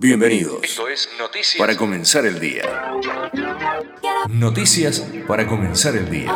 [0.00, 0.62] Bienvenidos.
[0.62, 2.62] Esto es Noticias Para comenzar el día.
[4.28, 6.32] Noticias para comenzar el día.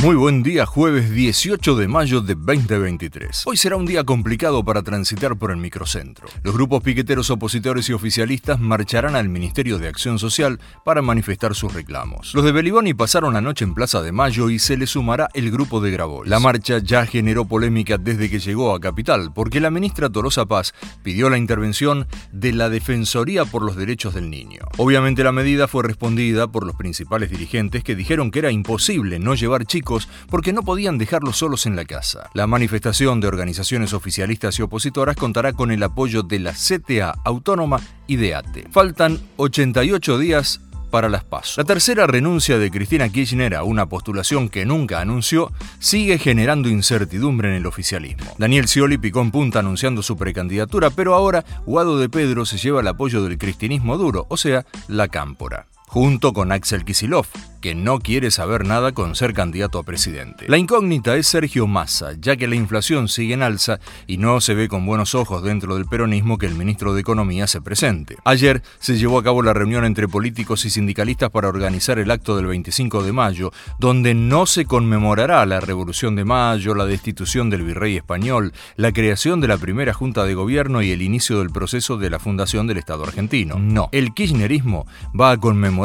[0.00, 3.42] Muy buen día, jueves 18 de mayo de 2023.
[3.46, 6.28] Hoy será un día complicado para transitar por el microcentro.
[6.44, 11.74] Los grupos piqueteros opositores y oficialistas marcharán al Ministerio de Acción Social para manifestar sus
[11.74, 12.32] reclamos.
[12.32, 15.50] Los de Beliboni pasaron la noche en Plaza de Mayo y se les sumará el
[15.50, 16.30] grupo de Grabois.
[16.30, 20.74] La marcha ya generó polémica desde que llegó a Capital, porque la ministra Tolosa Paz
[21.02, 24.60] pidió la intervención de la Defensoría por los Derechos del Niño.
[24.76, 29.34] Obviamente la medida fue respondida por los principales dirigentes que dijeron que era imposible no
[29.34, 29.87] llevar chicos
[30.30, 32.30] porque no podían dejarlos solos en la casa.
[32.34, 37.80] La manifestación de organizaciones oficialistas y opositoras contará con el apoyo de la CTA Autónoma
[38.06, 38.66] y de ATE.
[38.70, 41.60] Faltan 88 días para las PASO.
[41.60, 47.48] La tercera renuncia de Cristina Kirchner a una postulación que nunca anunció sigue generando incertidumbre
[47.48, 48.34] en el oficialismo.
[48.38, 52.80] Daniel Scioli picó en punta anunciando su precandidatura, pero ahora Guado de Pedro se lleva
[52.80, 57.26] el apoyo del cristianismo duro, o sea, la cámpora junto con Axel Kisilov,
[57.60, 60.44] que no quiere saber nada con ser candidato a presidente.
[60.48, 64.54] La incógnita es Sergio Massa, ya que la inflación sigue en alza y no se
[64.54, 68.16] ve con buenos ojos dentro del peronismo que el ministro de Economía se presente.
[68.24, 72.36] Ayer se llevó a cabo la reunión entre políticos y sindicalistas para organizar el acto
[72.36, 77.62] del 25 de mayo, donde no se conmemorará la Revolución de Mayo, la destitución del
[77.62, 81.96] virrey español, la creación de la primera junta de gobierno y el inicio del proceso
[81.96, 83.58] de la fundación del Estado argentino.
[83.58, 84.86] No, el kirchnerismo
[85.18, 85.77] va a conmemorar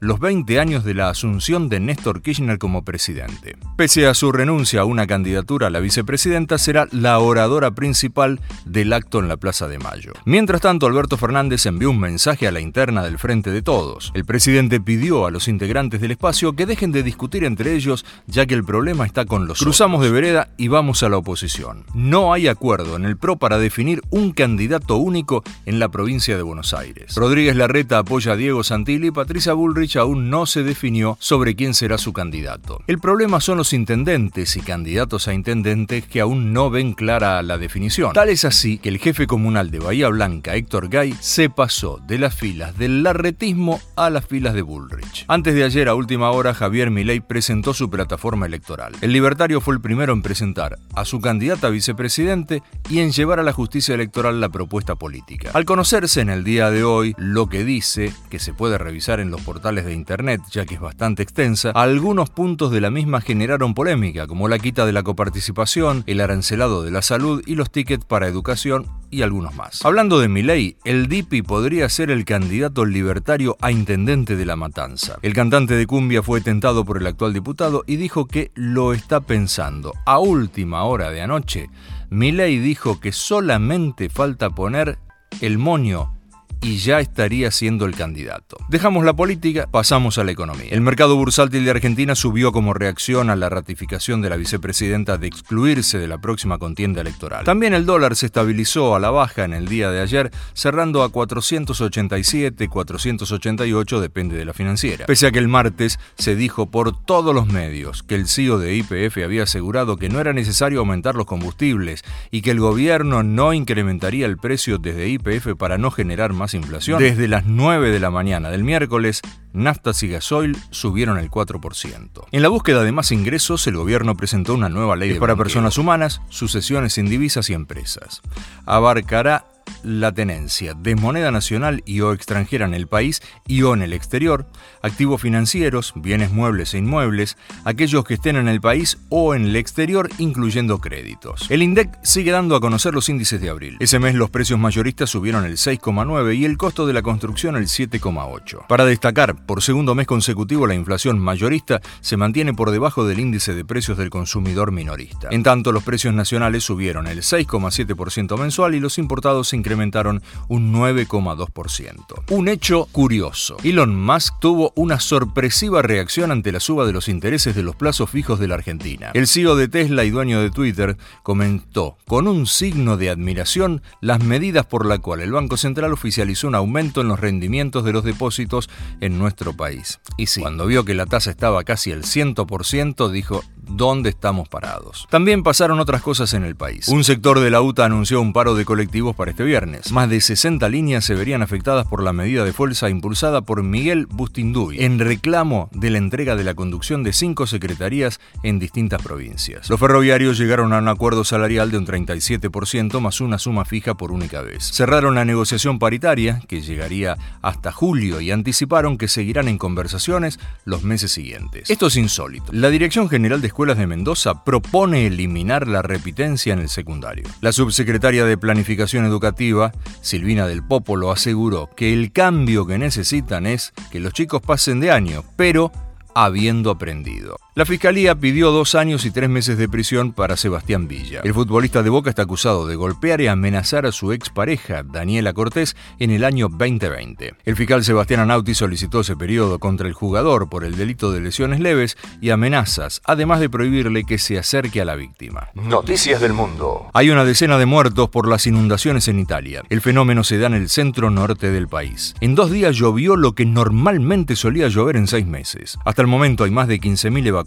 [0.00, 3.56] los 20 años de la asunción de Néstor Kirchner como presidente.
[3.76, 8.92] Pese a su renuncia a una candidatura a la vicepresidenta, será la oradora principal del
[8.92, 10.12] acto en la Plaza de Mayo.
[10.24, 14.12] Mientras tanto, Alberto Fernández envió un mensaje a la interna del Frente de Todos.
[14.14, 18.46] El presidente pidió a los integrantes del espacio que dejen de discutir entre ellos, ya
[18.46, 21.84] que el problema está con los Cruzamos de vereda y vamos a la oposición.
[21.94, 26.42] No hay acuerdo en el PRO para definir un candidato único en la provincia de
[26.42, 27.14] Buenos Aires.
[27.14, 31.74] Rodríguez Larreta apoya a Diego Santilli y Patricia Bullrich aún no se definió sobre quién
[31.74, 32.82] será su candidato.
[32.86, 37.58] El problema son los intendentes y candidatos a intendentes que aún no ven clara la
[37.58, 38.12] definición.
[38.12, 42.18] Tal es así que el jefe comunal de Bahía Blanca, Héctor Gay, se pasó de
[42.18, 45.24] las filas del larretismo a las filas de Bullrich.
[45.28, 48.92] Antes de ayer, a última hora, Javier Milei presentó su plataforma electoral.
[49.00, 53.40] El libertario fue el primero en presentar a su candidata a vicepresidente y en llevar
[53.40, 55.50] a la justicia electoral la propuesta política.
[55.54, 59.29] Al conocerse en el día de hoy lo que dice, que se puede revisar en
[59.30, 63.74] los portales de Internet, ya que es bastante extensa, algunos puntos de la misma generaron
[63.74, 68.04] polémica, como la quita de la coparticipación, el arancelado de la salud y los tickets
[68.04, 69.84] para educación y algunos más.
[69.84, 75.18] Hablando de Milei, el DIPI podría ser el candidato libertario a intendente de La Matanza.
[75.22, 79.20] El cantante de cumbia fue tentado por el actual diputado y dijo que lo está
[79.20, 79.92] pensando.
[80.06, 81.70] A última hora de anoche,
[82.10, 84.98] Milei dijo que solamente falta poner
[85.40, 86.19] el moño
[86.62, 88.58] y ya estaría siendo el candidato.
[88.68, 90.68] Dejamos la política, pasamos a la economía.
[90.70, 95.26] El mercado bursátil de Argentina subió como reacción a la ratificación de la vicepresidenta de
[95.26, 97.44] excluirse de la próxima contienda electoral.
[97.44, 101.10] También el dólar se estabilizó a la baja en el día de ayer, cerrando a
[101.10, 105.06] 487, 488, depende de la financiera.
[105.06, 108.76] Pese a que el martes se dijo por todos los medios que el CEO de
[108.76, 113.52] IPF había asegurado que no era necesario aumentar los combustibles y que el gobierno no
[113.52, 116.98] incrementaría el precio desde IPF para no generar más inflación.
[116.98, 119.22] Desde las 9 de la mañana del miércoles,
[119.52, 122.26] naftas y gasoil subieron el 4%.
[122.30, 126.20] En la búsqueda de más ingresos, el gobierno presentó una nueva ley para personas humanas,
[126.28, 128.22] sucesiones sin divisas y empresas.
[128.66, 129.49] Abarcará
[129.82, 133.92] la tenencia de moneda nacional y o extranjera en el país y o en el
[133.92, 134.46] exterior,
[134.82, 139.56] activos financieros, bienes muebles e inmuebles, aquellos que estén en el país o en el
[139.56, 141.50] exterior, incluyendo créditos.
[141.50, 143.76] El INDEC sigue dando a conocer los índices de abril.
[143.80, 147.64] Ese mes los precios mayoristas subieron el 6,9 y el costo de la construcción el
[147.64, 148.66] 7,8.
[148.66, 153.54] Para destacar, por segundo mes consecutivo la inflación mayorista se mantiene por debajo del índice
[153.54, 155.28] de precios del consumidor minorista.
[155.30, 162.24] En tanto, los precios nacionales subieron el 6,7% mensual y los importados incrementaron un 9,2%.
[162.30, 163.56] Un hecho curioso.
[163.62, 168.10] Elon Musk tuvo una sorpresiva reacción ante la suba de los intereses de los plazos
[168.10, 169.10] fijos de la Argentina.
[169.14, 174.22] El CEO de Tesla y dueño de Twitter comentó con un signo de admiración las
[174.22, 178.04] medidas por la cual el Banco Central oficializó un aumento en los rendimientos de los
[178.04, 178.68] depósitos
[179.00, 180.00] en nuestro país.
[180.16, 185.06] Y sí, cuando vio que la tasa estaba casi al 100%, dijo, dónde estamos parados.
[185.10, 186.88] También pasaron otras cosas en el país.
[186.88, 189.92] Un sector de la UTA anunció un paro de colectivos para este viernes.
[189.92, 194.06] Más de 60 líneas se verían afectadas por la medida de fuerza impulsada por Miguel
[194.06, 199.68] Bustinduy en reclamo de la entrega de la conducción de cinco secretarías en distintas provincias.
[199.70, 204.12] Los ferroviarios llegaron a un acuerdo salarial de un 37% más una suma fija por
[204.12, 204.70] única vez.
[204.72, 210.82] Cerraron la negociación paritaria, que llegaría hasta julio, y anticiparon que seguirán en conversaciones los
[210.82, 211.70] meses siguientes.
[211.70, 212.52] Esto es insólito.
[212.52, 217.24] La Dirección General de Escuelas de Mendoza propone eliminar la repitencia en el secundario.
[217.42, 219.70] La subsecretaria de Planificación Educativa,
[220.00, 224.90] Silvina del Popolo, aseguró que el cambio que necesitan es que los chicos pasen de
[224.90, 225.70] año, pero
[226.14, 227.36] habiendo aprendido.
[227.56, 231.20] La fiscalía pidió dos años y tres meses de prisión para Sebastián Villa.
[231.24, 235.74] El futbolista de Boca está acusado de golpear y amenazar a su expareja, Daniela Cortés,
[235.98, 237.34] en el año 2020.
[237.44, 241.58] El fiscal Sebastián Anauti solicitó ese periodo contra el jugador por el delito de lesiones
[241.58, 245.48] leves y amenazas, además de prohibirle que se acerque a la víctima.
[245.54, 246.88] Noticias del mundo.
[246.94, 249.64] Hay una decena de muertos por las inundaciones en Italia.
[249.70, 252.14] El fenómeno se da en el centro norte del país.
[252.20, 255.80] En dos días llovió lo que normalmente solía llover en seis meses.
[255.84, 257.40] Hasta el momento hay más de 15.000 evacuados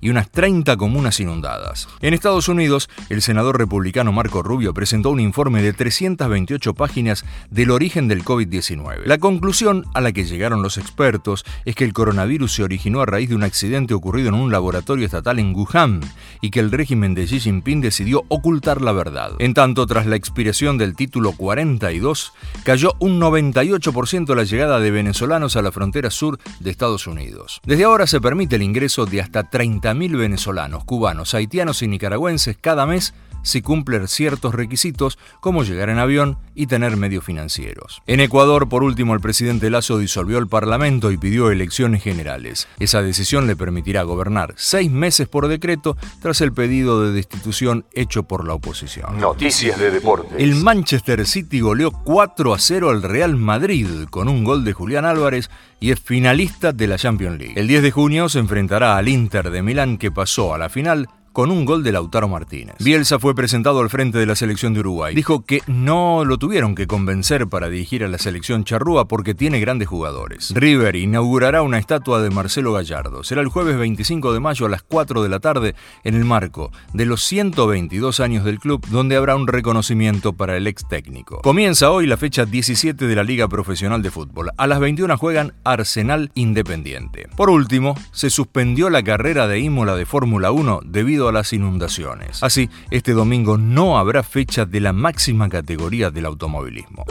[0.00, 1.88] y unas 30 comunas inundadas.
[2.00, 7.70] En Estados Unidos, el senador republicano Marco Rubio presentó un informe de 328 páginas del
[7.70, 9.04] origen del COVID-19.
[9.04, 13.06] La conclusión a la que llegaron los expertos es que el coronavirus se originó a
[13.06, 16.00] raíz de un accidente ocurrido en un laboratorio estatal en Wuhan
[16.40, 19.32] y que el régimen de Xi Jinping decidió ocultar la verdad.
[19.40, 22.32] En tanto, tras la expiración del título 42,
[22.64, 27.60] cayó un 98% la llegada de venezolanos a la frontera sur de Estados Unidos.
[27.64, 32.86] Desde ahora se permite el ingreso de hasta 30.000 venezolanos, cubanos, haitianos y nicaragüenses cada
[32.86, 38.02] mes si cumplen ciertos requisitos como llegar en avión y tener medios financieros.
[38.06, 42.68] En Ecuador, por último, el presidente Lazo disolvió el Parlamento y pidió elecciones generales.
[42.78, 48.24] Esa decisión le permitirá gobernar seis meses por decreto tras el pedido de destitución hecho
[48.24, 49.18] por la oposición.
[49.18, 50.32] Noticias de deportes.
[50.38, 55.04] El Manchester City goleó 4 a 0 al Real Madrid con un gol de Julián
[55.04, 55.50] Álvarez
[55.80, 57.54] y es finalista de la Champions League.
[57.56, 61.08] El 10 de junio se enfrentará al Inter de Milán que pasó a la final
[61.32, 62.76] con un gol de Lautaro Martínez.
[62.78, 65.14] Bielsa fue presentado al frente de la selección de Uruguay.
[65.14, 69.60] Dijo que no lo tuvieron que convencer para dirigir a la selección charrúa porque tiene
[69.60, 70.52] grandes jugadores.
[70.54, 73.24] River inaugurará una estatua de Marcelo Gallardo.
[73.24, 75.74] Será el jueves 25 de mayo a las 4 de la tarde
[76.04, 80.66] en el marco de los 122 años del club donde habrá un reconocimiento para el
[80.66, 81.40] ex técnico.
[81.42, 84.50] Comienza hoy la fecha 17 de la Liga Profesional de Fútbol.
[84.56, 87.28] A las 21 juegan Arsenal Independiente.
[87.36, 90.80] Por último, se suspendió la carrera de Imola de Fórmula 1
[91.28, 92.42] a las inundaciones.
[92.42, 97.04] Así, este domingo no habrá fecha de la máxima categoría del automovilismo.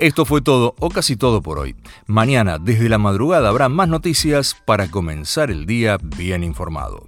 [0.00, 1.76] Esto fue todo o casi todo por hoy.
[2.06, 7.06] Mañana desde la madrugada habrá más noticias para comenzar el día bien informado.